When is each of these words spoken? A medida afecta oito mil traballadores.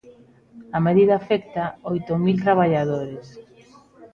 A 0.77 0.79
medida 0.87 1.13
afecta 1.17 1.63
oito 1.91 2.13
mil 2.23 2.37
traballadores. 2.45 3.27